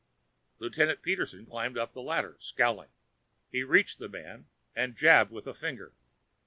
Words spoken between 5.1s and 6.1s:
with a finger.